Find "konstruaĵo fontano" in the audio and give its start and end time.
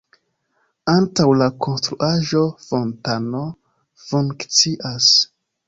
1.65-3.45